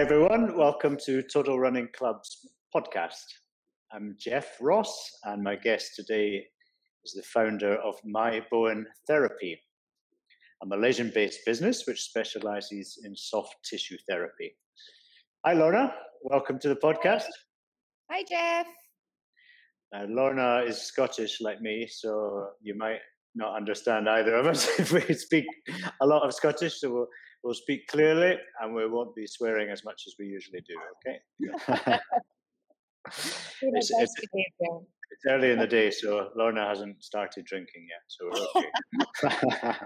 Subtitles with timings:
[0.00, 0.56] Hi, everyone.
[0.56, 3.22] Welcome to Total Running Club's podcast.
[3.92, 6.42] I'm Jeff Ross, and my guest today
[7.04, 9.60] is the founder of My Bowen Therapy,
[10.62, 14.56] a Malaysian based business which specializes in soft tissue therapy.
[15.44, 15.92] Hi, Lorna.
[16.22, 17.28] Welcome to the podcast.
[18.10, 18.68] Hi, Jeff.
[19.94, 23.00] Uh, Lorna is Scottish like me, so you might
[23.34, 25.44] not understand either of us if we speak
[26.00, 26.80] a lot of Scottish.
[26.80, 27.06] So we'll,
[27.42, 30.74] we'll speak clearly and we won't be swearing as much as we usually do.
[31.06, 31.18] Okay.
[33.06, 38.46] it's, it's, it's, early in the day, so Lorna hasn't started drinking yet, so we're
[39.26, 39.76] okay.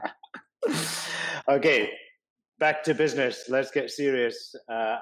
[1.48, 1.91] okay,
[2.59, 3.45] back to business.
[3.48, 4.55] Let's get serious.
[4.69, 4.97] Uh,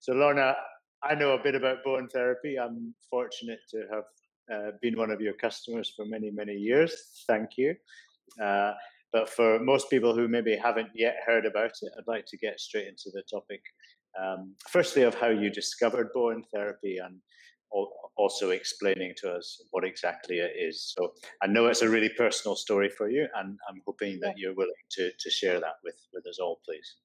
[0.00, 0.54] so, Lorna,
[1.02, 2.58] I know a bit about Bowen therapy.
[2.58, 4.04] I'm fortunate to have
[4.52, 7.24] uh, been one of your customers for many, many years.
[7.26, 7.74] Thank you.
[8.42, 8.72] Uh,
[9.16, 12.60] but for most people who maybe haven't yet heard about it, I'd like to get
[12.60, 13.62] straight into the topic.
[14.20, 17.16] Um, firstly, of how you discovered Bowen therapy and
[18.18, 20.94] also explaining to us what exactly it is.
[20.94, 24.54] So I know it's a really personal story for you, and I'm hoping that you're
[24.54, 26.96] willing to, to share that with, with us all, please.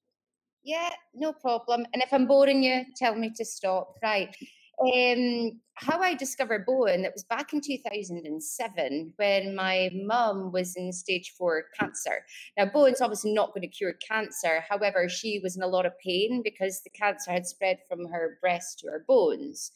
[0.66, 1.86] Yeah, no problem.
[1.94, 3.96] And if I'm boring you, tell me to stop.
[4.04, 4.36] Right.
[4.82, 10.92] Um, how I discovered Bowen, it was back in 2007 when my mum was in
[10.92, 12.26] stage four cancer.
[12.58, 14.64] Now, Bowen's obviously not going to cure cancer.
[14.68, 18.38] However, she was in a lot of pain because the cancer had spread from her
[18.42, 19.72] breast to her bones.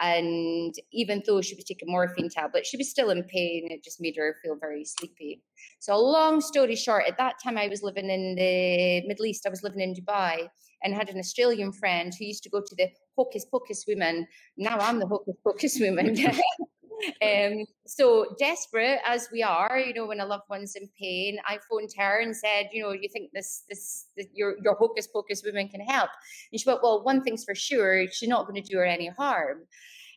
[0.00, 3.68] And even though she was taking morphine tablets, she was still in pain.
[3.70, 5.42] It just made her feel very sleepy.
[5.78, 9.46] So, long story short, at that time I was living in the Middle East.
[9.46, 10.48] I was living in Dubai
[10.82, 14.26] and had an Australian friend who used to go to the Hocus Pocus women.
[14.56, 16.16] Now I'm the Hocus Pocus woman.
[17.22, 21.58] um, so desperate as we are, you know, when a loved one's in pain, I
[21.68, 25.42] phoned her and said, you know, you think this, this, this your your hocus pocus
[25.44, 26.10] woman can help?
[26.52, 29.08] And she went, well, one thing's for sure, she's not going to do her any
[29.08, 29.62] harm.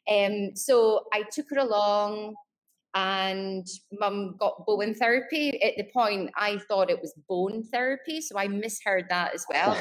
[0.09, 2.35] Um, so I took her along
[2.95, 3.67] and
[3.99, 5.61] mum got Bowen therapy.
[5.63, 9.77] At the point, I thought it was bone therapy, so I misheard that as well.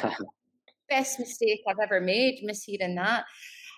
[0.89, 3.25] Best mistake I've ever made, mishearing that.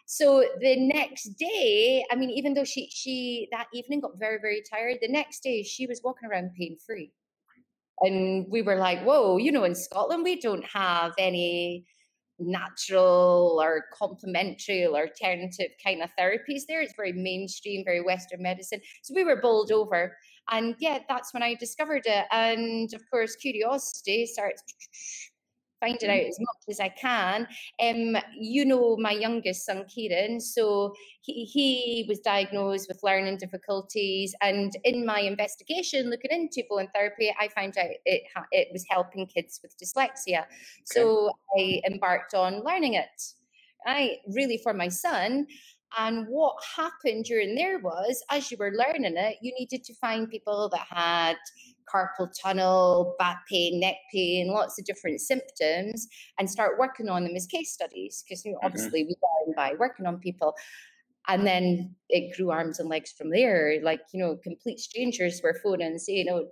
[0.06, 4.62] So the next day, I mean, even though she she that evening got very very
[4.70, 7.12] tired, the next day she was walking around pain free,
[8.00, 11.86] and we were like, "Whoa!" You know, in Scotland we don't have any
[12.38, 16.82] natural or complementary or alternative kind of therapies there.
[16.82, 18.80] It's very mainstream, very Western medicine.
[19.02, 20.16] So we were bowled over.
[20.50, 22.26] And yeah, that's when I discovered it.
[22.32, 24.62] And of course, curiosity starts
[25.84, 27.46] finding out as much as I can.
[27.80, 34.34] Um, you know, my youngest son, Kieran, so he, he was diagnosed with learning difficulties.
[34.40, 39.26] And in my investigation looking into Bowen therapy, I found out it, it was helping
[39.26, 40.40] kids with dyslexia.
[40.40, 40.46] Okay.
[40.84, 43.22] So I embarked on learning it.
[43.86, 45.46] I really for my son.
[45.96, 50.28] And what happened during there was, as you were learning it, you needed to find
[50.28, 51.36] people that had
[51.92, 56.08] carpal tunnel, back pain, neck pain, lots of different symptoms,
[56.38, 58.24] and start working on them as case studies.
[58.26, 58.66] Because you know, mm-hmm.
[58.66, 59.14] obviously we
[59.46, 60.54] learn by working on people.
[61.26, 63.78] And then it grew arms and legs from there.
[63.82, 66.48] Like, you know, complete strangers were phoning and saying, oh,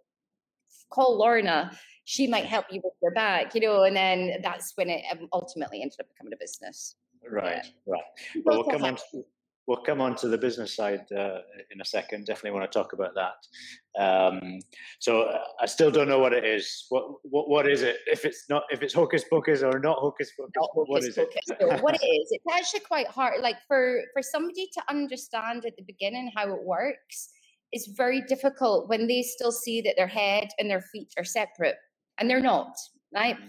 [0.91, 1.76] call Lorna.
[2.04, 5.28] She might help you with your back, you know, and then that's when it um,
[5.32, 6.97] ultimately ended up becoming a business.
[7.31, 7.71] Right, yeah.
[7.87, 8.03] right.
[8.44, 8.97] Well, we'll come on.
[8.97, 9.25] To,
[9.66, 11.38] we'll come on to the business side uh,
[11.70, 12.26] in a second.
[12.26, 14.00] Definitely want to talk about that.
[14.00, 14.58] Um,
[14.98, 16.86] so uh, I still don't know what it is.
[16.88, 17.98] What, what what is it?
[18.06, 21.14] If it's not if it's hocus pocus or not hocus pocus, not hocus what is
[21.14, 21.34] pocus.
[21.48, 21.56] it?
[21.60, 22.28] so what it is?
[22.30, 23.40] It's actually quite hard.
[23.40, 27.30] Like for for somebody to understand at the beginning how it works
[27.72, 31.76] is very difficult when they still see that their head and their feet are separate,
[32.18, 32.74] and they're not.
[33.14, 33.36] Right.
[33.36, 33.46] Mm-hmm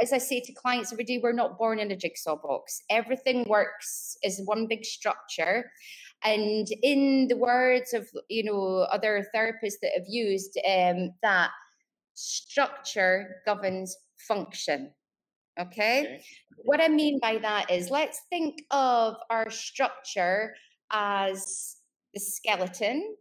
[0.00, 2.82] as I say to clients every day, we're not born in a jigsaw box.
[2.90, 5.70] Everything works as one big structure.
[6.24, 11.50] And in the words of you know other therapists that have used um, that
[12.14, 13.96] structure governs
[14.26, 14.92] function.
[15.58, 16.00] Okay?
[16.00, 16.24] okay.
[16.64, 20.54] What I mean by that is let's think of our structure
[20.90, 21.76] as
[22.14, 23.16] the skeleton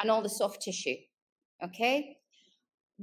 [0.00, 0.96] and all the soft tissue.
[1.64, 2.16] Okay?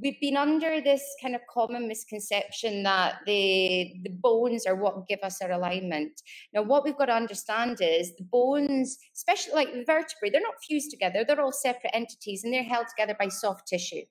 [0.02, 5.20] We've been under this kind of common misconception that the the bones are what give
[5.24, 6.22] us our alignment.
[6.54, 10.64] Now, what we've got to understand is the bones, especially like the vertebrae, they're not
[10.68, 14.04] fused together; they're all separate entities, and they're held together by soft tissue.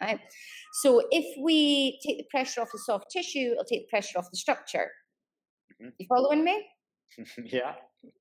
[0.00, 0.20] Right.
[0.82, 4.30] So, if we take the pressure off the soft tissue, it'll take the pressure off
[4.30, 4.90] the structure.
[5.82, 5.90] Mm-hmm.
[5.98, 6.66] You following me?
[7.44, 7.74] yeah.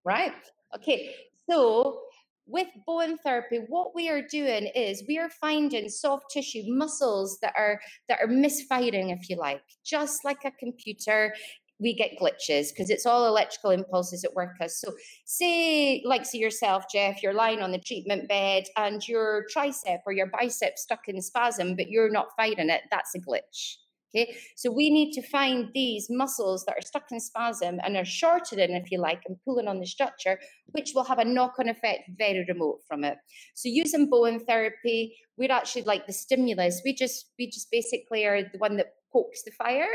[0.03, 0.33] Right.
[0.75, 1.15] Okay.
[1.49, 2.01] So
[2.47, 7.53] with Bowen therapy, what we are doing is we are finding soft tissue muscles that
[7.57, 11.33] are that are misfiring, if you like, just like a computer.
[11.79, 14.79] we get glitches because it's all electrical impulses at work us.
[14.79, 14.93] So
[15.25, 20.13] say like see yourself, Jeff, you're lying on the treatment bed and your tricep or
[20.13, 23.75] your bicep stuck in spasm, but you're not fighting it, that's a glitch.
[24.13, 28.05] Okay, so we need to find these muscles that are stuck in spasm and are
[28.05, 32.09] shortening, if you like, and pulling on the structure, which will have a knock-on effect
[32.17, 33.17] very remote from it.
[33.55, 36.81] So using Bowen therapy, we're actually like the stimulus.
[36.85, 39.87] We just we just basically are the one that pokes the fire,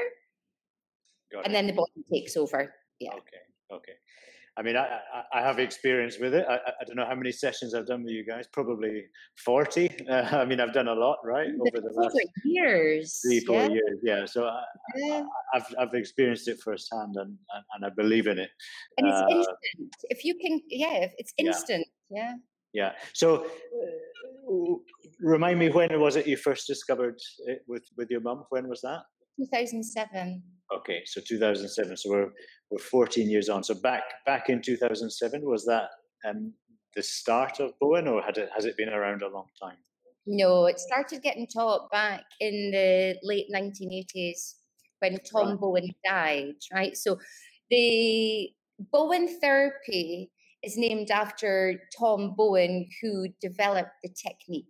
[1.32, 1.54] Got and it.
[1.54, 2.74] then the body takes over.
[2.98, 3.12] Yeah.
[3.12, 3.42] Okay.
[3.72, 3.92] Okay.
[4.56, 5.00] I mean, I,
[5.32, 6.44] I, have experience with it.
[6.49, 8.47] I, I don't know how many sessions I've done with you guys.
[8.52, 9.05] Probably
[9.44, 9.88] forty.
[10.11, 13.69] Uh, I mean, I've done a lot, right, over the last years, three, four yeah.
[13.69, 13.99] years.
[14.02, 14.25] Yeah.
[14.25, 14.62] So I,
[14.97, 15.23] yeah.
[15.55, 18.50] I've I've experienced it firsthand, and and, and I believe in it.
[18.99, 19.97] And it's uh, instant.
[20.05, 21.87] If you can, yeah, it's instant.
[22.11, 22.19] Yeah.
[22.19, 22.35] yeah.
[22.73, 22.93] Yeah.
[23.12, 24.75] So, uh,
[25.20, 28.44] remind me when was it you first discovered it with with your mum?
[28.50, 29.02] When was that?
[29.40, 30.42] 2007.
[30.76, 31.96] Okay, so 2007.
[31.96, 32.31] So we're
[32.70, 33.64] we're 14 years on.
[33.64, 35.88] So back back in 2007 was that
[36.28, 36.52] um,
[36.94, 39.78] the start of Bowen, or had it has it been around a long time?
[40.26, 44.54] No, it started getting taught back in the late 1980s
[45.00, 45.60] when Tom right.
[45.60, 46.54] Bowen died.
[46.72, 47.19] Right, so
[47.70, 48.50] the
[48.92, 50.31] Bowen therapy
[50.62, 54.66] is named after Tom Bowen, who developed the technique.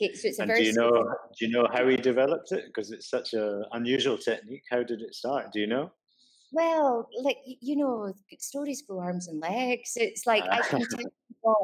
[0.00, 0.60] Okay, so it's a and very.
[0.60, 0.90] Do you know?
[1.38, 2.66] Do you know how he developed it?
[2.66, 4.62] Because it's such an unusual technique.
[4.70, 5.52] How did it start?
[5.52, 5.90] Do you know?
[6.52, 9.92] Well, like you know, stories grow arms and legs.
[9.96, 11.54] It's like I can you,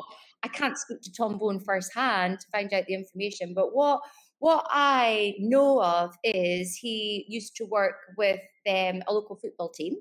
[0.42, 4.00] I can't speak to Tom Bowen firsthand to find out the information, but what
[4.40, 9.94] what I know of is he used to work with um, a local football team,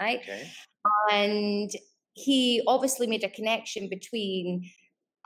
[0.00, 0.20] right?
[0.20, 0.50] Okay.
[1.10, 1.70] And
[2.12, 4.68] he obviously made a connection between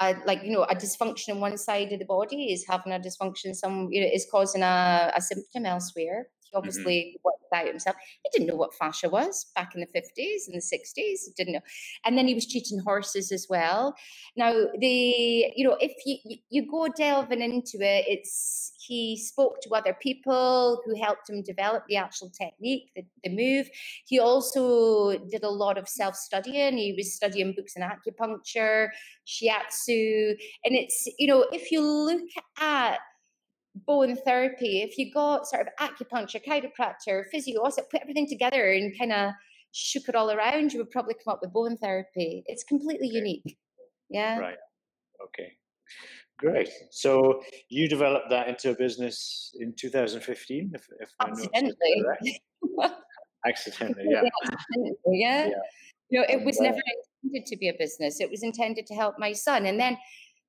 [0.01, 2.99] a, like you know a dysfunction in one side of the body is having a
[2.99, 6.42] dysfunction some you know is causing a, a symptom elsewhere he.
[6.55, 7.25] Obviously mm-hmm.
[7.25, 7.97] worked out himself.
[8.25, 10.97] He didn't know what fascia was back in the 50s and the 60s.
[10.97, 11.61] He didn't know.
[12.05, 13.95] And then he was cheating horses as well.
[14.37, 19.71] Now, the, you know, if you, you go delving into it, it's, he spoke to
[19.75, 23.69] other people who helped him develop the actual technique, the, the move.
[24.07, 26.77] He also did a lot of self studying.
[26.77, 28.89] He was studying books in acupuncture,
[29.27, 30.31] shiatsu.
[30.65, 32.29] And it's, you know, if you look
[32.59, 32.99] at
[33.75, 38.97] Bowen therapy, if you got sort of acupuncture, chiropractor, physio, also put everything together and
[38.99, 39.33] kind of
[39.73, 42.43] shook it all around, you would probably come up with Bowen therapy.
[42.47, 43.17] It's completely okay.
[43.17, 43.59] unique.
[44.11, 44.39] Yeah.
[44.39, 44.59] Right.
[45.25, 45.53] Okay.
[46.39, 46.69] Great.
[46.91, 52.41] So you developed that into a business in 2015, if, if accidentally.
[53.47, 54.23] accidentally, yeah.
[54.51, 55.47] accidentally, yeah.
[55.47, 55.53] yeah.
[56.11, 56.81] You know, it was uh never
[57.23, 58.21] intended to be a business.
[58.21, 59.97] It was intended to help my son, and then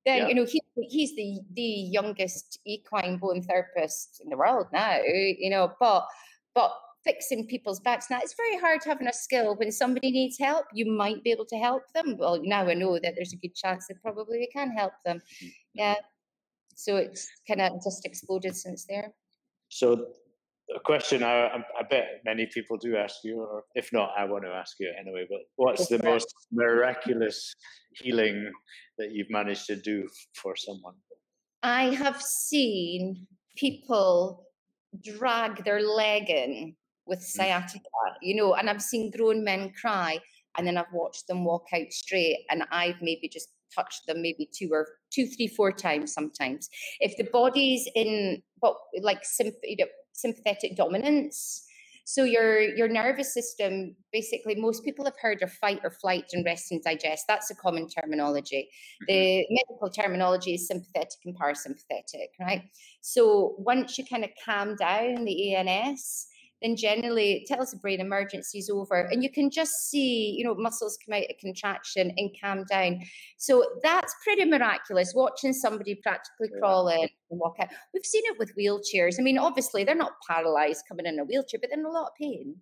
[0.06, 0.28] then yeah.
[0.28, 5.50] you know he, he's the the youngest equine Bowen therapist in the world now you
[5.50, 6.06] know but
[6.56, 6.72] but
[7.04, 9.56] fixing people's backs now it's very hard having a skill.
[9.56, 12.18] When somebody needs help you might be able to help them.
[12.18, 15.18] Well now i know that there's a good chance that probably we can help them.
[15.18, 15.48] Mm-hmm.
[15.74, 15.96] yeah.
[16.76, 19.14] So it's kind of just exploded since there.
[19.70, 20.08] So
[20.76, 24.44] a question I, I bet many people do ask you, or if not, I want
[24.46, 25.26] to ask you anyway.
[25.30, 27.54] But what's the most miraculous
[27.96, 28.52] healing
[28.98, 30.96] that you've managed to do for someone?
[31.62, 33.28] I have seen
[33.58, 34.46] people
[35.04, 37.24] drag their leg in with mm.
[37.24, 37.80] sciatica,
[38.22, 40.20] you know, and I've seen grown men cry,
[40.58, 44.50] and then I've watched them walk out straight, and I've maybe just touched them maybe
[44.54, 46.70] two or two, three, four times sometimes.
[47.00, 49.26] If the body's in what like
[50.14, 51.66] sympathetic dominance,
[52.06, 56.46] so your your nervous system, basically, most people have heard of fight or flight and
[56.46, 57.26] rest and digest.
[57.28, 58.70] That's a common terminology.
[59.10, 59.14] Mm-hmm.
[59.14, 62.64] The medical terminology is sympathetic and parasympathetic, right?
[63.02, 66.28] So once you kind of calm down the ANS,
[66.64, 69.02] then generally it tells the brain emergency is over.
[69.12, 73.02] And you can just see, you know, muscles come out of contraction and calm down.
[73.38, 77.68] So that's pretty miraculous, watching somebody practically crawl in and walk out.
[77.94, 79.20] We've seen it with wheelchairs.
[79.20, 82.08] I mean, obviously they're not paralyzed coming in a wheelchair, but they're in a lot
[82.08, 82.56] of pain.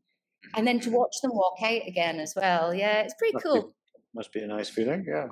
[0.55, 0.97] And then to mm-hmm.
[0.97, 2.73] watch them walk out again as well.
[2.73, 3.61] Yeah, it's pretty must cool.
[3.61, 3.67] Be,
[4.15, 5.27] must be a nice feeling, yeah.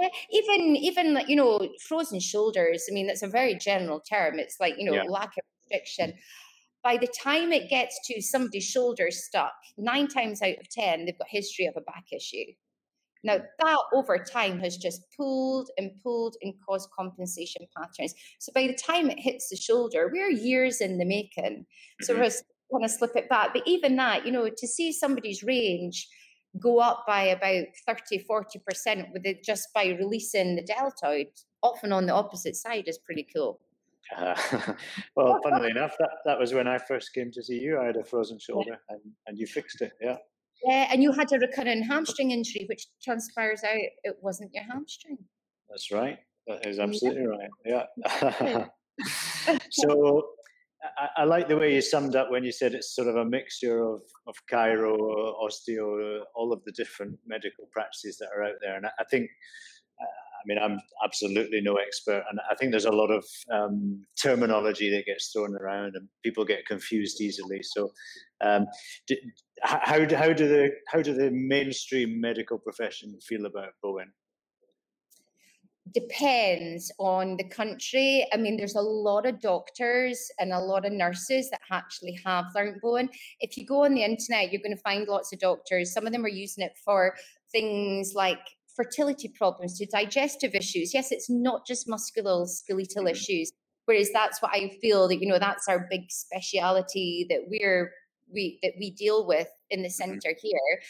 [0.00, 4.38] Yeah, even even like you know frozen shoulders i mean that's a very general term
[4.38, 5.02] it's like you know yeah.
[5.02, 6.14] lack of restriction
[6.82, 11.18] by the time it gets to somebody's shoulder stuck, nine times out of 10, they've
[11.18, 12.52] got history of a back issue.
[13.22, 18.14] Now, that over time has just pulled and pulled and caused compensation patterns.
[18.38, 21.66] So by the time it hits the shoulder, we're years in the making.
[22.00, 22.22] So mm-hmm.
[22.22, 22.30] we're
[22.70, 23.52] going to slip it back.
[23.52, 26.08] But even that, you know, to see somebody's range
[26.58, 31.26] go up by about 30, 40% with it just by releasing the deltoid,
[31.62, 33.60] often on the opposite side, is pretty cool.
[34.16, 34.34] Uh,
[35.16, 37.78] well, funnily enough, that, that was when I first came to see you.
[37.80, 38.94] I had a frozen shoulder, yeah.
[38.94, 39.92] and, and you fixed it.
[40.00, 40.16] Yeah.
[40.64, 45.16] Yeah, and you had a recurrent hamstring injury, which transpires out it wasn't your hamstring.
[45.70, 46.18] That's right.
[46.46, 47.22] That is absolutely
[47.64, 47.74] yeah.
[47.74, 47.86] right.
[48.18, 48.66] Yeah.
[49.70, 50.22] so
[50.98, 53.24] I, I, like the way you summed up when you said it's sort of a
[53.24, 54.96] mixture of, of chiro,
[55.42, 58.76] osteo, all of the different medical practices that are out there.
[58.76, 59.30] And I, I think,
[60.00, 64.04] uh, I mean, I'm absolutely no expert, and I think there's a lot of um,
[64.20, 67.60] terminology that gets thrown around, and people get confused easily.
[67.62, 67.92] So,
[68.40, 68.66] um,
[69.06, 69.16] do,
[69.62, 69.80] how,
[70.16, 74.12] how do the how do the mainstream medical profession feel about Bowen?
[75.92, 78.26] depends on the country.
[78.32, 82.46] I mean, there's a lot of doctors and a lot of nurses that actually have
[82.54, 83.08] learned Bowen.
[83.40, 85.92] If you go on the internet, you're going to find lots of doctors.
[85.92, 87.16] Some of them are using it for
[87.50, 88.40] things like
[88.76, 90.94] fertility problems, to digestive issues.
[90.94, 93.06] Yes, it's not just musculoskeletal mm-hmm.
[93.08, 93.52] issues.
[93.86, 97.92] Whereas that's what I feel that you know that's our big speciality that we're
[98.32, 100.12] we that we deal with in the mm-hmm.
[100.12, 100.80] center here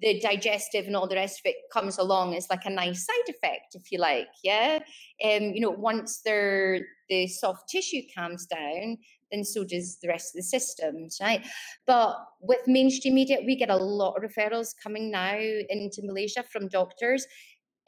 [0.00, 3.28] the digestive and all the rest of it comes along as like a nice side
[3.28, 4.28] effect, if you like.
[4.42, 4.80] Yeah.
[5.24, 8.98] Um, you know, once they the soft tissue calms down,
[9.30, 11.46] then so does the rest of the systems, right?
[11.86, 16.68] But with mainstream media, we get a lot of referrals coming now into Malaysia from
[16.68, 17.26] doctors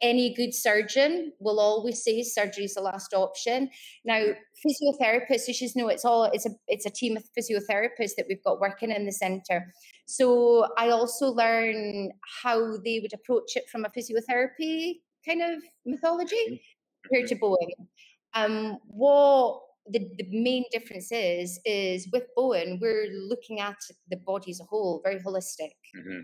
[0.03, 3.69] any good surgeon will always say surgery is the last option.
[4.03, 4.21] Now,
[4.63, 8.43] physiotherapists, you should know it's all it's a it's a team of physiotherapists that we've
[8.43, 9.73] got working in the centre.
[10.05, 12.11] So I also learn
[12.43, 14.95] how they would approach it from a physiotherapy
[15.25, 16.61] kind of mythology
[17.05, 17.87] compared to Bowen.
[18.33, 23.77] Um, what the, the main difference is is with Bowen, we're looking at
[24.09, 25.71] the body as a whole, very holistic.
[25.95, 26.21] Mm-hmm.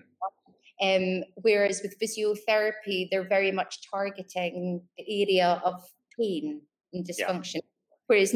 [0.81, 5.75] Um, whereas with physiotherapy, they're very much targeting the area of
[6.17, 6.61] pain
[6.93, 7.55] and dysfunction.
[7.55, 7.61] Yeah.
[8.07, 8.33] Whereas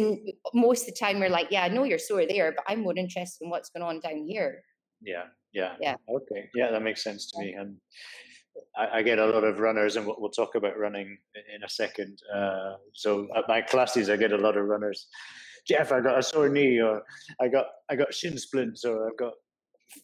[0.54, 2.94] most of the time we're like, yeah, I know you're sore there, but I'm more
[2.96, 4.62] interested in what's going on down here.
[5.02, 5.96] Yeah, yeah, yeah.
[6.08, 7.54] Okay, yeah, that makes sense to me.
[7.54, 7.78] And
[8.78, 11.18] I, I, get a lot of runners, and we'll, we'll talk about running
[11.54, 12.20] in a second.
[12.34, 15.08] Uh, so at my classes, I get a lot of runners.
[15.68, 17.04] Jeff, I got a sore knee, or
[17.40, 19.34] I got I got shin splints, or I've got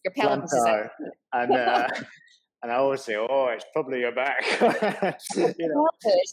[0.04, 0.54] your pelvis
[1.34, 1.88] and uh,
[2.62, 4.44] and I always say, "Oh, it's probably your back."
[5.36, 5.88] you know?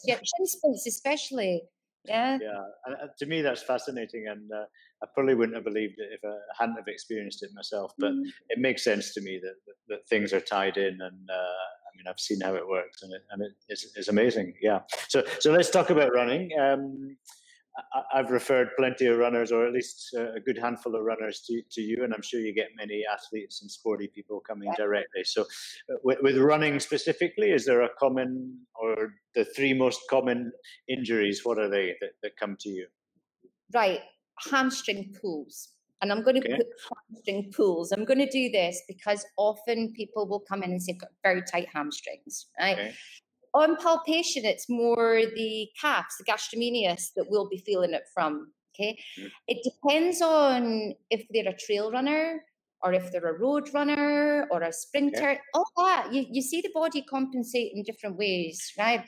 [0.05, 1.63] yeah, shin splints especially.
[2.05, 2.37] Yeah.
[2.41, 4.63] Yeah, and uh, to me that's fascinating, and uh,
[5.03, 7.91] I probably wouldn't have believed it if I hadn't have experienced it myself.
[7.97, 8.23] But mm.
[8.49, 12.07] it makes sense to me that, that, that things are tied in, and uh, mean
[12.07, 14.53] I've seen how it works, and it and it is, is amazing.
[14.61, 14.79] Yeah.
[15.09, 16.51] So so let's talk about running.
[16.59, 17.17] Um,
[18.13, 21.81] I've referred plenty of runners, or at least a good handful of runners, to, to
[21.81, 25.23] you, and I'm sure you get many athletes and sporty people coming directly.
[25.23, 30.51] So, uh, with, with, running specifically, is there a common or the three most common
[30.87, 31.41] injuries?
[31.43, 32.87] What are they that, that come to you?
[33.73, 34.01] Right,
[34.49, 35.69] hamstring pulls.
[36.01, 36.57] And I'm going to okay.
[36.57, 36.67] put
[37.09, 37.91] hamstring pulls.
[37.91, 41.09] I'm going to do this because often people will come in and say, I've got
[41.23, 42.77] very tight hamstrings, right?
[42.77, 42.93] Okay
[43.53, 48.51] on palpation, it's more the calves, the gastrocnemius, that we'll be feeling it from.
[48.75, 48.97] Okay.
[49.19, 49.27] Mm-hmm.
[49.47, 52.43] It depends on if they're a trail runner
[52.83, 55.39] or if they're a road runner or a sprinter, yeah.
[55.55, 56.13] all that.
[56.13, 59.03] You, you see the body compensate in different ways, right?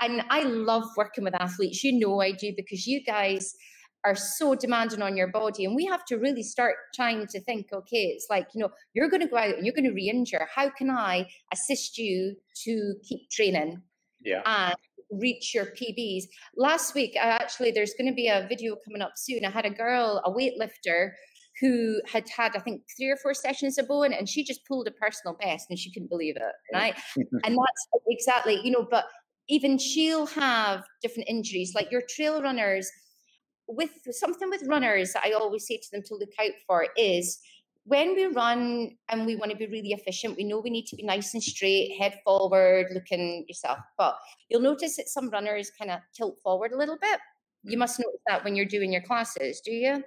[0.00, 1.84] And I love working with athletes.
[1.84, 3.54] You know I do because you guys
[4.04, 5.64] are so demanding on your body.
[5.64, 9.08] And we have to really start trying to think okay, it's like, you know, you're
[9.08, 10.48] going to go out and you're going to re injure.
[10.54, 13.82] How can I assist you to keep training?
[14.24, 14.42] yeah.
[14.44, 14.74] and
[15.20, 16.24] reach your PBs.
[16.56, 19.44] Last week, I actually, there's going to be a video coming up soon.
[19.44, 21.10] I had a girl, a weightlifter,
[21.60, 24.86] who had had, I think, three or four sessions of Bowen, and she just pulled
[24.86, 26.78] a personal best, and she couldn't believe it, mm.
[26.78, 26.94] right?
[27.16, 29.04] and that's exactly, you know, but
[29.48, 31.72] even she'll have different injuries.
[31.74, 32.88] Like your trail runners,
[33.70, 37.38] with something with runners, I always say to them to look out for is
[37.84, 40.96] when we run and we want to be really efficient, we know we need to
[40.96, 43.78] be nice and straight, head forward, looking yourself.
[43.96, 44.16] But
[44.48, 47.20] you'll notice that some runners kind of tilt forward a little bit.
[47.62, 50.02] You must notice that when you're doing your classes, do you?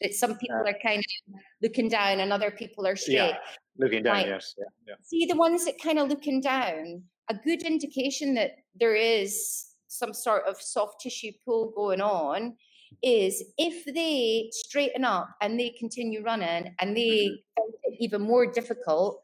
[0.00, 3.14] That some people uh, are kind of looking down and other people are straight.
[3.14, 3.36] Yeah,
[3.78, 4.54] looking down, yes.
[4.58, 4.94] Yeah, yeah.
[5.02, 10.12] See the ones that kind of looking down, a good indication that there is some
[10.12, 12.56] sort of soft tissue pull going on
[13.02, 17.62] is if they straighten up and they continue running and they mm-hmm.
[17.62, 19.20] find it even more difficult,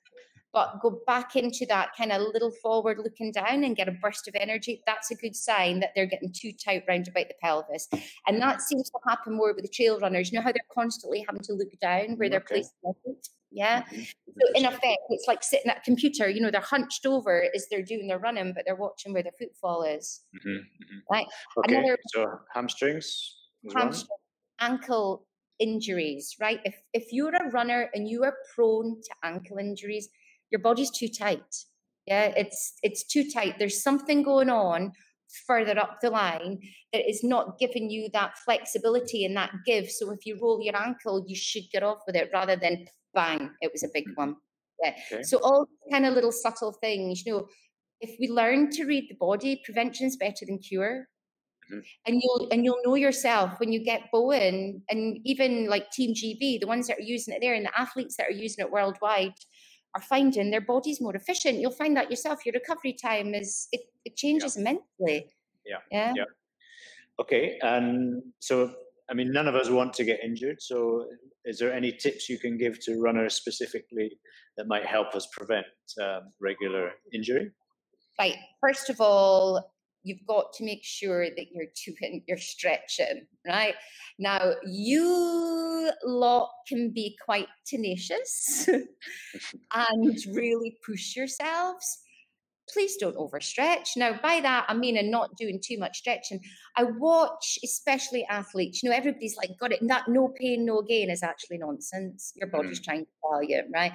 [0.53, 4.27] but go back into that kind of little forward looking down and get a burst
[4.27, 7.89] of energy, that's a good sign that they're getting too tight round about the pelvis.
[8.27, 10.31] And that seems to happen more with the trail runners.
[10.31, 13.29] You know how they're constantly having to look down where they're placing their feet?
[13.53, 13.83] Yeah.
[13.83, 14.03] Mm-hmm.
[14.41, 17.67] So in effect, it's like sitting at a computer, you know, they're hunched over as
[17.71, 20.21] they're doing their running, but they're watching where their footfall is.
[20.35, 20.51] Mm-hmm.
[20.51, 20.99] Mm-hmm.
[21.13, 21.27] Right.
[21.59, 21.77] Okay.
[21.77, 23.37] Another, so hamstrings
[23.75, 24.09] hamstring,
[24.61, 25.27] ankle
[25.59, 26.61] injuries, right?
[26.65, 30.09] If if you're a runner and you are prone to ankle injuries,
[30.51, 31.65] your body's too tight.
[32.07, 33.59] Yeah, it's it's too tight.
[33.59, 34.93] There's something going on
[35.47, 36.59] further up the line
[36.93, 39.89] that is not giving you that flexibility and that give.
[39.91, 43.51] So if you roll your ankle, you should get off with it rather than bang,
[43.61, 44.37] it was a big one.
[44.83, 44.95] Yeah.
[45.13, 45.23] Okay.
[45.23, 47.47] So all kind of little subtle things, you know,
[48.01, 51.07] if we learn to read the body, prevention is better than cure.
[52.07, 56.61] And you'll and you'll know yourself when you get Bowen and even like Team GB,
[56.61, 59.35] the ones that are using it there and the athletes that are using it worldwide
[59.95, 61.59] are finding their bodies more efficient.
[61.59, 62.47] You'll find that yourself.
[62.47, 64.61] Your recovery time is it, it changes yeah.
[64.61, 65.33] immensely.
[65.67, 65.79] Yeah.
[65.91, 66.13] Yeah.
[66.17, 66.25] Yeah.
[67.21, 67.59] Okay.
[67.63, 68.73] And so
[69.11, 70.61] I mean none of us want to get injured.
[70.61, 71.07] So
[71.45, 74.13] is there any tips you can give to runners specifically
[74.57, 75.67] that might help us prevent
[76.01, 77.51] um, regular injury?
[78.19, 78.37] Right.
[78.61, 79.73] First of all,
[80.03, 81.67] you've got to make sure that you're
[82.27, 83.75] you're stretching, right?
[84.19, 88.69] Now, you lot can be quite tenacious
[89.75, 92.01] and really push yourselves
[92.73, 93.97] please don't overstretch.
[93.97, 96.41] Now, by that, I mean, and not doing too much stretching.
[96.77, 101.11] I watch, especially athletes, you know, everybody's like, got it, that no pain, no gain
[101.11, 102.33] is actually nonsense.
[102.37, 102.85] Your body's mm.
[102.85, 103.93] trying to tell you, right?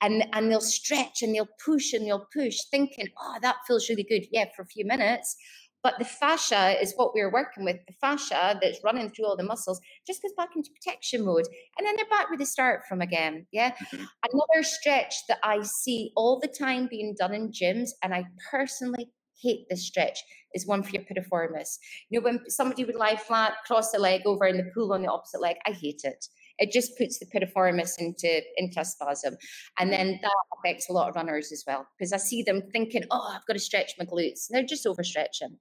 [0.00, 4.04] And and they'll stretch and they'll push and they'll push, thinking, oh, that feels really
[4.04, 4.26] good.
[4.30, 5.36] Yeah, for a few minutes.
[5.82, 7.76] But the fascia is what we're working with.
[7.86, 11.46] The fascia that's running through all the muscles just goes back into protection mode.
[11.78, 13.46] And then they're back where they start from again.
[13.52, 13.70] Yeah.
[13.70, 14.04] Mm-hmm.
[14.32, 19.10] Another stretch that I see all the time being done in gyms, and I personally
[19.40, 20.18] hate this stretch,
[20.52, 21.78] is one for your piriformis.
[22.10, 25.02] You know, when somebody would lie flat, cross the leg over, and the pull on
[25.02, 26.24] the opposite leg, I hate it
[26.58, 29.36] it just puts the piriformis into into a spasm
[29.78, 33.04] and then that affects a lot of runners as well because i see them thinking
[33.10, 35.56] oh i've got to stretch my glutes and they're just overstretching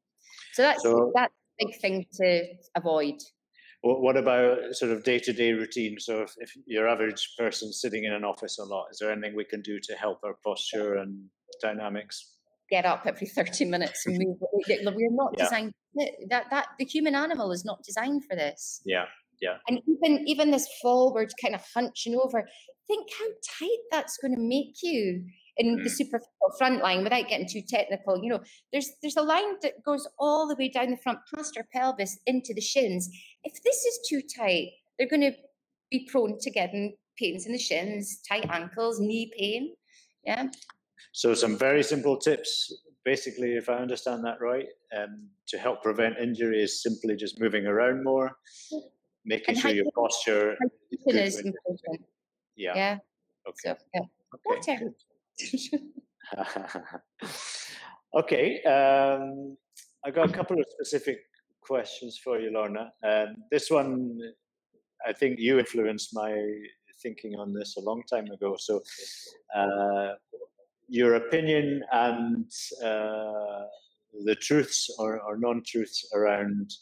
[0.54, 2.44] so that's so, that's a big thing to
[2.76, 3.16] avoid.
[3.84, 5.98] What about sort of day to day routine?
[6.00, 9.36] So, if, if your average person sitting in an office a lot, is there anything
[9.36, 11.26] we can do to help our posture and
[11.62, 12.34] dynamics?
[12.70, 14.38] Get up every 30 minutes and move.
[14.68, 15.44] We're not yeah.
[15.44, 15.74] designed
[16.30, 18.82] that that the human animal is not designed for this.
[18.84, 19.06] Yeah,
[19.42, 19.58] yeah.
[19.68, 22.44] And even even this forward kind of hunching over,
[22.88, 23.28] think how
[23.60, 25.24] tight that's going to make you
[25.58, 25.84] in mm.
[25.84, 28.40] the superficial front line without getting too technical you know
[28.72, 32.20] there's there's a line that goes all the way down the front past our pelvis
[32.26, 33.10] into the shins.
[33.44, 35.34] If this is too tight they're going to
[35.92, 39.76] be prone to getting pains in the shins tight ankles knee pain
[40.26, 40.48] yeah.
[41.14, 42.74] So some very simple tips
[43.06, 44.68] basically if i understand that right
[44.98, 48.36] um, to help prevent injury is simply just moving around more
[49.26, 50.58] making and sure your posture
[51.08, 51.42] is
[52.58, 52.76] yeah.
[52.76, 52.98] Yeah.
[53.48, 53.56] Okay.
[53.58, 54.02] So, yeah.
[54.50, 54.80] Okay,
[58.16, 58.62] okay.
[58.64, 59.58] Um,
[60.06, 61.20] I got a couple of specific
[61.62, 62.92] questions for you, Lorna.
[63.04, 64.20] Um, this one,
[65.06, 66.36] I think you influenced my
[67.02, 68.56] thinking on this a long time ago.
[68.58, 68.82] So,
[69.56, 70.14] uh,
[70.88, 72.50] your opinion and
[72.84, 73.66] uh,
[74.24, 76.74] the truths or, or non-truths around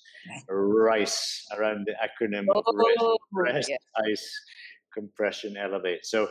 [0.47, 3.77] RICE, around the acronym oh, rest yeah.
[4.09, 4.29] ice,
[4.93, 6.05] compression, elevate.
[6.05, 6.29] So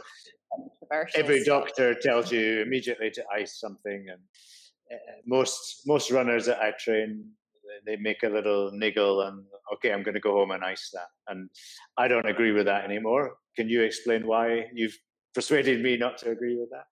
[1.14, 4.20] every doctor tells you immediately to ice something, and
[4.92, 7.30] uh, most most runners that I train
[7.86, 11.08] they make a little niggle and okay i'm going to go home and ice that.
[11.28, 11.50] And
[11.98, 13.36] i don't agree with that anymore.
[13.56, 14.96] Can you explain why you've
[15.32, 16.86] persuaded me not to agree with that?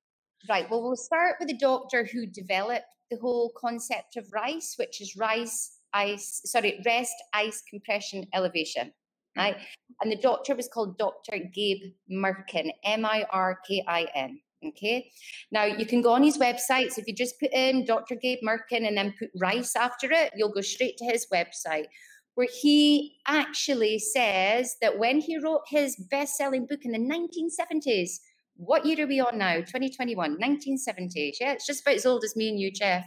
[0.48, 5.00] Right well we'll start with the doctor who developed the whole concept of rice which
[5.00, 8.92] is rice ice sorry rest ice compression elevation
[9.36, 9.56] right?
[9.56, 9.92] Mm-hmm.
[10.02, 11.38] And the doctor was called Dr.
[11.52, 14.40] Gabe Mirkin, M I R K I N.
[14.68, 15.10] Okay.
[15.50, 16.92] Now you can go on his website.
[16.92, 18.14] So if you just put in Dr.
[18.14, 21.86] Gabe Mirkin and then put rice after it, you'll go straight to his website
[22.34, 28.20] where he actually says that when he wrote his best selling book in the 1970s,
[28.56, 29.56] what year are we on now?
[29.56, 31.36] 2021, 1970s.
[31.40, 33.04] Yeah, it's just about as old as me and you, Jeff.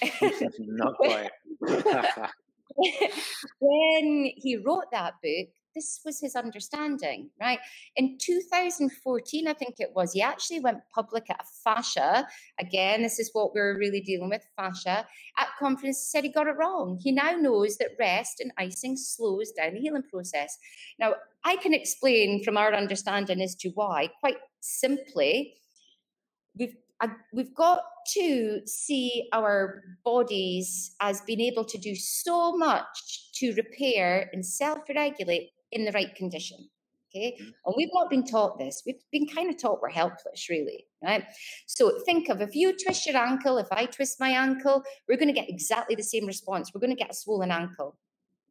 [0.58, 1.30] Not quite.
[3.60, 7.60] when he wrote that book, this was his understanding, right?
[7.94, 12.26] In 2014, I think it was, he actually went public at a fascia.
[12.58, 15.06] Again, this is what we are really dealing with fascia.
[15.38, 16.98] At conference, said he got it wrong.
[17.00, 20.58] He now knows that rest and icing slows down the healing process.
[20.98, 25.54] Now, I can explain from our understanding as to why, quite simply.
[26.58, 27.82] We've uh, we've got
[28.14, 35.50] to see our bodies as being able to do so much to repair and self-regulate
[35.72, 36.68] in the right condition.
[37.14, 37.36] Okay.
[37.40, 37.50] Mm-hmm.
[37.64, 38.82] And we've not been taught this.
[38.84, 40.86] We've been kind of taught we're helpless, really.
[41.02, 41.24] Right.
[41.66, 45.28] So think of if you twist your ankle, if I twist my ankle, we're going
[45.28, 46.72] to get exactly the same response.
[46.74, 47.96] We're going to get a swollen ankle.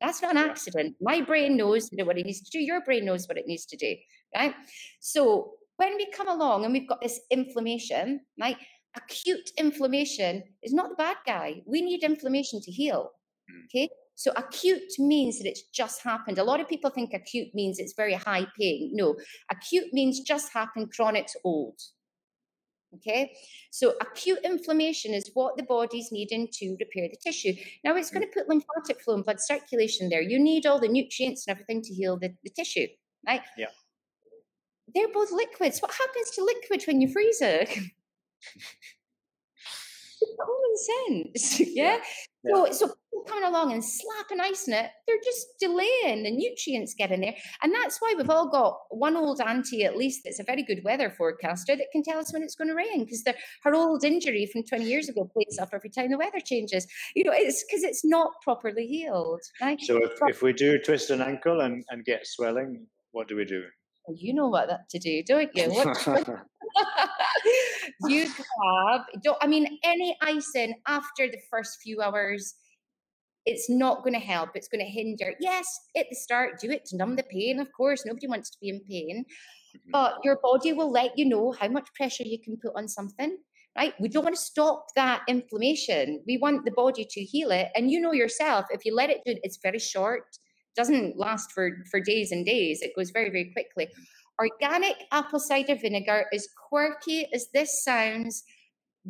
[0.02, 0.96] That's not an accident.
[1.02, 2.60] My brain knows what it needs to do.
[2.60, 3.96] Your brain knows what it needs to do,
[4.36, 4.54] right?
[5.00, 8.58] So when we come along and we've got this inflammation, right?
[8.96, 11.62] Acute inflammation is not the bad guy.
[11.66, 13.12] We need inflammation to heal.
[13.50, 13.62] Hmm.
[13.66, 13.90] Okay.
[14.16, 16.38] So acute means that it's just happened.
[16.38, 18.92] A lot of people think acute means it's very high pain.
[18.94, 19.16] No,
[19.52, 21.80] acute means just happened, chronic's old.
[22.96, 23.34] Okay,
[23.72, 27.54] so acute inflammation is what the body's needing to repair the tissue.
[27.84, 30.22] Now it's going to put lymphatic flow and blood circulation there.
[30.22, 32.88] You need all the nutrients and everything to heal the, the tissue,
[33.28, 33.42] right?
[33.58, 33.68] Yeah.
[34.94, 35.80] They're both liquids.
[35.80, 37.70] What happens to liquid when you freeze it?
[40.38, 41.60] common sense.
[41.76, 41.98] yeah.
[42.44, 42.54] yeah.
[42.54, 42.94] So, so
[43.28, 47.36] coming along and slapping ice in it, they're just delaying the nutrients getting there.
[47.64, 50.84] And that's why we've all got one old auntie at least that's a very good
[50.84, 53.24] weather forecaster that can tell us when it's going to rain because
[53.64, 56.88] her old injury from 20 years ago plays up every time the weather changes.
[57.16, 59.42] You know, it's because it's not properly healed.
[59.62, 59.80] Right?
[59.82, 63.46] So if, if we do twist an ankle and, and get swelling, what do we
[63.46, 63.64] do?
[64.14, 65.70] You know what that to do, don't you?
[65.70, 66.28] What,
[68.08, 72.56] you have don't I mean any icing after the first few hours
[73.46, 76.86] it's not going to help it's going to hinder yes at the start do it
[76.86, 79.92] to numb the pain of course nobody wants to be in pain mm-hmm.
[79.92, 83.38] but your body will let you know how much pressure you can put on something
[83.78, 87.70] right we don't want to stop that inflammation we want the body to heal it
[87.76, 90.26] and you know yourself if you let it do it it's very short
[90.76, 93.88] doesn't last for for days and days it goes very very quickly
[94.40, 98.44] Organic apple cider vinegar, as quirky as this sounds,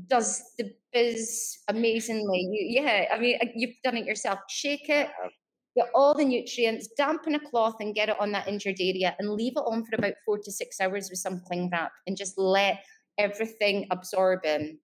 [0.07, 2.47] does the biz amazingly.
[2.51, 4.39] You, yeah, I mean, uh, you've done it yourself.
[4.49, 5.09] Shake it,
[5.75, 9.31] get all the nutrients, dampen a cloth and get it on that injured area and
[9.31, 12.37] leave it on for about four to six hours with some cling wrap and just
[12.37, 12.83] let
[13.17, 14.77] everything absorb in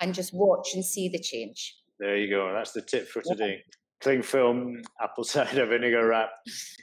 [0.00, 1.76] and just watch and see the change.
[1.98, 2.52] There you go.
[2.52, 3.62] That's the tip for today
[4.00, 6.30] cling film, apple cider vinegar wrap.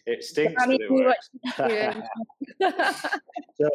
[0.05, 1.29] It stinks, but it works.
[3.55, 3.69] so,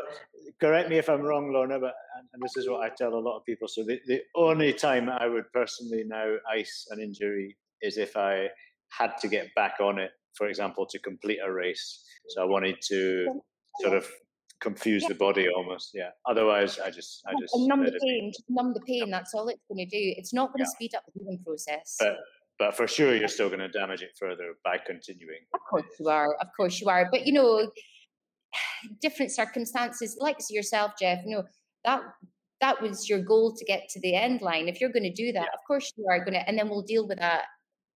[0.61, 1.95] correct me if I'm wrong, Lorna, but
[2.33, 3.69] and this is what I tell a lot of people.
[3.69, 8.49] So, the, the only time I would personally now ice an injury is if I
[8.91, 12.05] had to get back on it, for example, to complete a race.
[12.29, 13.41] So, I wanted to
[13.81, 14.07] sort of
[14.61, 15.09] confuse yeah.
[15.09, 15.91] the body almost.
[15.95, 16.11] Yeah.
[16.27, 18.31] Otherwise, I just, I just numb the pain.
[18.33, 19.11] Just numb the pain.
[19.11, 20.15] That's all it's going to do.
[20.17, 20.75] It's not going to yeah.
[20.75, 21.97] speed up the healing process.
[21.99, 22.19] But
[22.61, 26.09] but for sure you're still going to damage it further by continuing of course you
[26.09, 27.69] are of course you are but you know
[29.01, 31.43] different circumstances like yourself jeff you know
[31.85, 32.03] that
[32.61, 35.33] that was your goal to get to the end line if you're going to do
[35.33, 35.55] that yeah.
[35.55, 37.45] of course you are going to and then we'll deal with that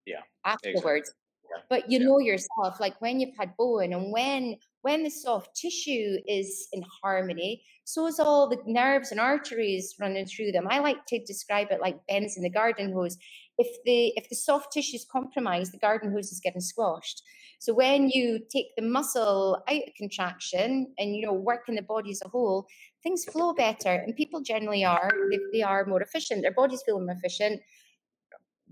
[0.05, 1.13] yeah afterwards exactly.
[1.51, 1.61] yeah.
[1.69, 2.05] but you yeah.
[2.05, 6.83] know yourself like when you've had Bowen and when when the soft tissue is in
[7.03, 11.67] harmony so is all the nerves and arteries running through them i like to describe
[11.69, 13.17] it like bends in the garden hose
[13.57, 17.21] if the if the soft tissue is compromised, the garden hose is getting squashed.
[17.59, 21.81] So when you take the muscle out of contraction and you know work in the
[21.81, 22.67] body as a whole,
[23.03, 26.41] things flow better, and people generally are they, they are more efficient.
[26.41, 27.61] Their bodies feel more efficient.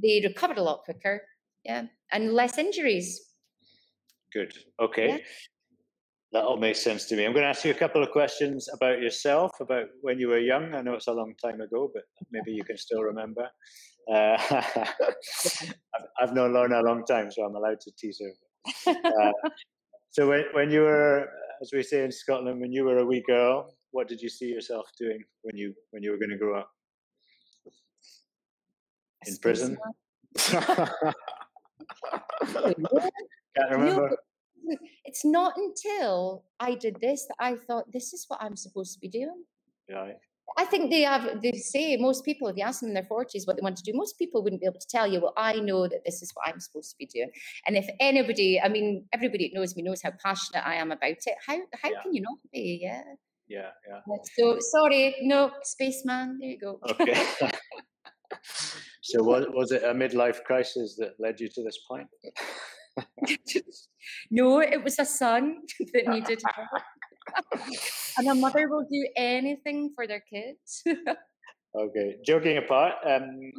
[0.02, 1.22] They recover a lot quicker,
[1.64, 3.22] yeah, and less injuries.
[4.34, 4.54] Good.
[4.82, 5.08] Okay.
[5.08, 5.18] Yeah.
[6.34, 7.26] That all makes sense to me.
[7.26, 10.40] I'm going to ask you a couple of questions about yourself, about when you were
[10.40, 10.74] young.
[10.74, 13.48] I know it's a long time ago, but maybe you can still remember.
[14.12, 14.38] Uh,
[15.96, 18.34] I've, I've, known Lorna a long time, so I'm allowed to tease her.
[18.88, 19.32] Uh,
[20.12, 21.30] so when, when you were,
[21.62, 24.48] as we say in Scotland, when you were a wee girl, what did you see
[24.48, 26.70] yourself doing when you when you were going to grow up?
[29.26, 29.78] In prison?
[30.38, 30.68] Can't
[33.72, 34.10] remember.
[34.66, 38.94] No, it's not until I did this that I thought this is what I'm supposed
[38.94, 39.44] to be doing.
[39.90, 40.16] Right.
[40.58, 43.48] I think they have, they say most people, if you ask them in their 40s
[43.48, 45.54] what they want to do, most people wouldn't be able to tell you, well, I
[45.56, 47.32] know that this is what I'm supposed to be doing.
[47.66, 51.12] And if anybody, I mean, everybody that knows me knows how passionate I am about
[51.12, 51.36] it.
[51.46, 52.02] How, how yeah.
[52.04, 52.80] can you not be?
[52.82, 53.04] Yeah.
[53.48, 54.00] Yeah, yeah.
[54.38, 56.40] So sorry, no, spaceman.
[56.40, 56.80] There you go.
[56.90, 57.14] Okay.
[59.02, 62.08] so was, was it a midlife crisis that led you to this point?
[64.32, 65.58] no, it was a son
[65.94, 66.70] that needed help
[68.18, 70.84] and a mother will do anything for their kids.
[71.76, 73.52] okay, joking apart, um,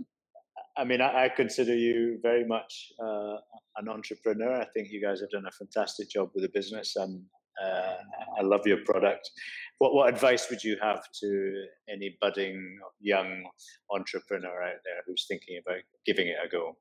[0.77, 3.37] I mean, I, I, consider you very much uh,
[3.77, 4.61] an entrepreneur.
[4.61, 7.23] I think you guys have done a fantastic job with the business, and
[7.63, 7.95] uh,
[8.39, 9.31] I love your product.
[9.79, 13.45] What what advice would you have to any budding young
[13.93, 16.77] entrepreneur out there who's thinking about giving it a go?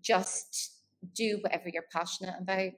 [0.00, 0.80] Just
[1.14, 2.72] do whatever you're passionate about.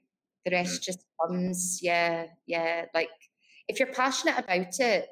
[0.45, 0.85] The rest mm.
[0.85, 1.81] just comes.
[1.83, 2.85] Yeah, yeah.
[2.95, 3.11] Like
[3.69, 5.07] if you're passionate about it,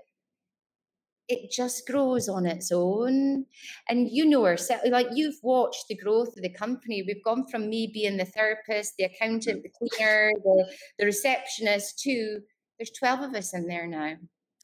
[1.28, 3.46] it just grows on its own.
[3.88, 7.02] And you know ourselves, like you've watched the growth of the company.
[7.06, 12.40] We've gone from me being the therapist, the accountant, the cleaner, the, the receptionist to
[12.78, 14.14] there's 12 of us in there now.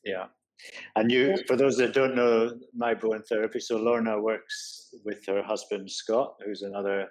[0.04, 0.26] Yeah.
[0.94, 5.42] And you, for those that don't know My Bowen Therapy, so Lorna works with her
[5.42, 7.08] husband Scott, who's another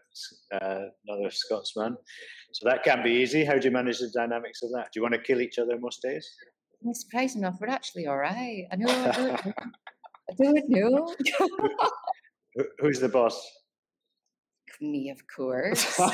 [0.53, 1.97] uh, another Scotsman.
[2.53, 3.43] So that can be easy.
[3.43, 4.85] How do you manage the dynamics of that?
[4.85, 6.29] Do you want to kill each other most days?
[6.93, 8.65] Surprising enough, we're actually all right.
[8.71, 8.89] I know.
[8.89, 9.53] I don't know.
[10.29, 11.15] I don't know.
[12.79, 13.39] Who's the boss?
[14.81, 15.99] Me, of course.
[15.99, 16.09] well,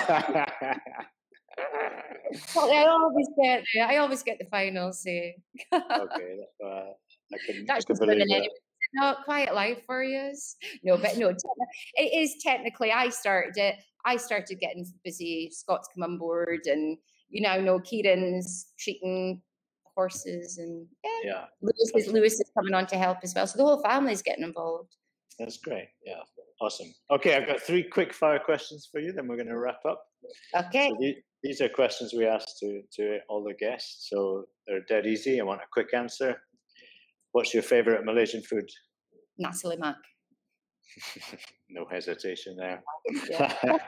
[2.73, 5.37] I always get the, I always get the final say.
[5.73, 5.79] okay,
[6.65, 8.49] uh, I can, That's I that.
[8.93, 10.33] Not quiet life for you.
[10.83, 12.91] No, but no, it is technically.
[12.91, 13.75] I started it.
[14.05, 15.49] I started getting busy.
[15.51, 16.97] Scott's come on board, and
[17.29, 19.41] you now know Kieran's treating
[19.97, 21.45] horses, and yeah, yeah.
[21.61, 23.47] Lewis is Lewis is coming on to help as well.
[23.47, 24.95] So the whole family is getting involved.
[25.39, 25.89] That's great.
[26.05, 26.21] Yeah,
[26.61, 26.93] awesome.
[27.11, 29.11] Okay, I've got three quick fire questions for you.
[29.11, 30.03] Then we're going to wrap up.
[30.55, 30.89] Okay.
[30.89, 35.41] So these are questions we ask to to all the guests, so they're dead easy.
[35.41, 36.37] I want a quick answer.
[37.31, 38.69] What's your favorite Malaysian food?
[39.37, 39.95] Nasi lemak.
[41.69, 42.83] no hesitation there.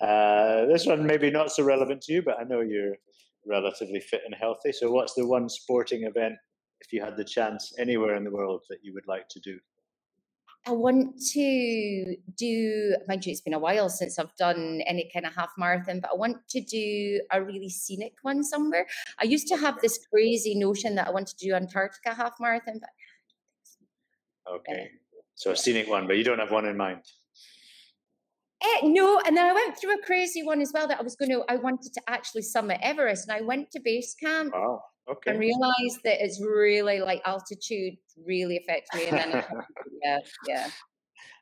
[0.00, 2.96] uh, this one maybe not so relevant to you, but I know you're
[3.46, 4.72] relatively fit and healthy.
[4.72, 6.34] So, what's the one sporting event,
[6.80, 9.58] if you had the chance, anywhere in the world that you would like to do?
[10.68, 15.24] I want to do, mind you, it's been a while since I've done any kind
[15.24, 18.86] of half marathon, but I want to do a really scenic one somewhere.
[19.20, 22.80] I used to have this crazy notion that I wanted to do Antarctica half marathon,
[22.80, 27.02] but okay, uh, so a scenic one, but you don't have one in mind.
[28.62, 31.14] Eh, no, and then I went through a crazy one as well that I was
[31.14, 31.44] going to.
[31.48, 34.52] I wanted to actually summit Everest, and I went to base camp.
[34.54, 35.32] Oh, okay.
[35.32, 39.30] And realized that it's really like altitude really affects me, and then
[40.02, 40.70] yeah, yeah,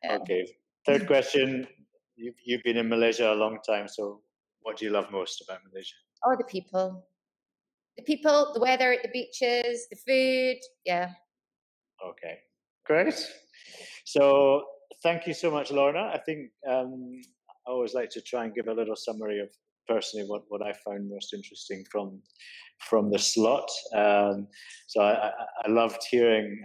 [0.02, 0.16] yeah.
[0.16, 0.56] Okay.
[0.86, 1.68] Third question:
[2.16, 4.20] You've you've been in Malaysia a long time, so
[4.62, 5.94] what do you love most about Malaysia?
[6.26, 7.06] Oh, the people,
[7.96, 10.58] the people, the weather, the beaches, the food.
[10.84, 11.10] Yeah.
[12.04, 12.38] Okay,
[12.84, 13.14] great.
[14.04, 14.64] So
[15.04, 16.10] thank you so much, Lorna.
[16.12, 17.20] I think um,
[17.68, 19.50] I always like to try and give a little summary of
[19.86, 22.20] personally what, what I found most interesting from
[22.88, 23.70] from the slot.
[23.94, 24.48] Um,
[24.88, 25.30] so I, I,
[25.64, 26.64] I, loved hearing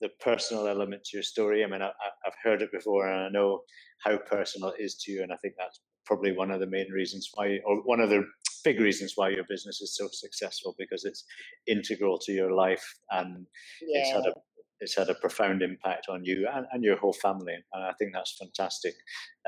[0.00, 1.62] the personal element to your story.
[1.62, 1.92] I mean, I,
[2.24, 3.60] have heard it before, and I know
[4.04, 6.90] how personal it is to you, and I think that's probably one of the main
[6.90, 8.24] reasons why, or one of the
[8.64, 11.24] big reasons why your business is so successful because it's
[11.68, 13.46] integral to your life and
[13.80, 14.00] yeah.
[14.00, 14.34] it's had a
[14.80, 17.54] it's had a profound impact on you and, and your whole family.
[17.72, 18.94] And I think that's fantastic.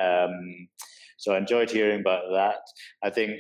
[0.01, 0.69] Um,
[1.19, 2.61] so I enjoyed hearing about that.
[3.03, 3.33] I think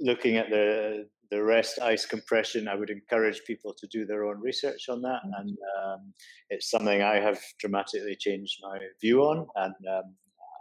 [0.00, 4.40] looking at the the rest ice compression, I would encourage people to do their own
[4.40, 5.40] research on that, mm-hmm.
[5.40, 6.12] and um,
[6.48, 10.16] it's something I have dramatically changed my view on, and um,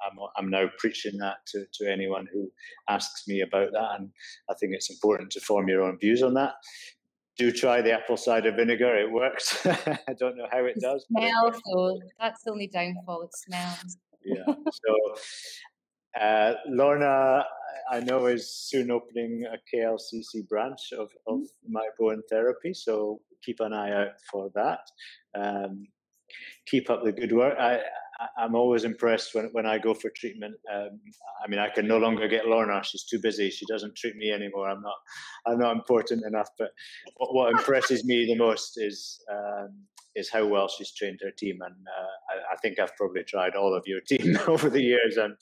[0.05, 2.51] I'm, I'm now preaching that to, to anyone who
[2.87, 4.11] asks me about that, and
[4.47, 6.53] I think it's important to form your own views on that
[7.39, 8.95] do try the apple cider vinegar.
[8.97, 9.65] It works.
[9.65, 11.05] I don't know how it does.
[11.05, 11.97] Smells, though.
[12.19, 13.23] That's the only downfall.
[13.23, 13.97] It smells.
[14.23, 14.43] yeah.
[14.71, 17.45] So, uh, Lorna,
[17.89, 21.71] I know is soon opening a KLCC branch of, of mm-hmm.
[21.71, 22.73] My Bowen Therapy.
[22.73, 24.81] So keep an eye out for that.
[25.33, 25.87] Um,
[26.67, 27.57] keep up the good work.
[27.57, 27.79] I,
[28.37, 30.55] I'm always impressed when, when I go for treatment.
[30.73, 30.99] Um,
[31.43, 33.49] I mean, I can no longer get Lorna; she's too busy.
[33.49, 34.69] She doesn't treat me anymore.
[34.69, 34.95] I'm not,
[35.45, 36.49] I'm not important enough.
[36.57, 36.69] But
[37.17, 41.59] what, what impresses me the most is um, is how well she's trained her team,
[41.61, 45.17] and uh, I, I, think I've probably tried all of your team over the years,
[45.17, 45.35] and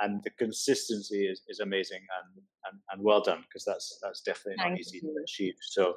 [0.00, 4.56] and the consistency is, is amazing, and, and, and well done because that's that's definitely
[4.58, 5.14] Thank not easy you.
[5.14, 5.54] to achieve.
[5.62, 5.94] So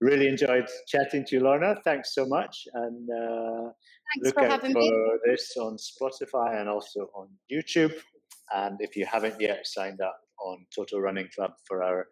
[0.00, 1.76] really enjoyed chatting to you, Lorna.
[1.84, 3.70] Thanks so much, and uh,
[4.22, 5.12] look for out for me.
[5.24, 7.94] this on Spotify and also on YouTube.
[8.54, 12.06] And if you haven't yet signed up on Total Running Club for our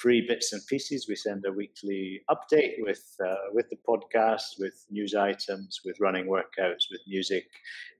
[0.00, 4.86] free bits and pieces, we send a weekly update with uh, with the podcast, with
[4.90, 7.44] news items, with running workouts, with music,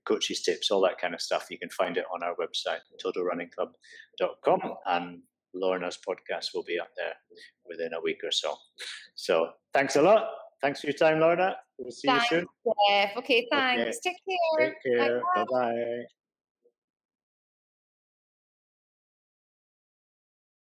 [0.05, 1.47] coaches tips, all that kind of stuff.
[1.49, 5.19] You can find it on our website, totalrunningclub.com, and
[5.55, 7.13] Lorna's podcast will be up there
[7.67, 8.55] within a week or so.
[9.15, 10.27] So thanks a lot.
[10.61, 11.55] Thanks for your time, Lorna.
[11.77, 12.73] We'll see thanks, you soon.
[12.89, 13.17] Jeff.
[13.17, 13.99] Okay, thanks.
[14.05, 14.15] Okay.
[14.15, 14.17] Take
[14.57, 14.75] care.
[14.83, 15.21] Take care.
[15.35, 16.03] Bye bye.